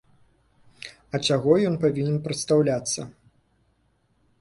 [1.13, 3.01] А чаго ён павінен прадстаўляцца?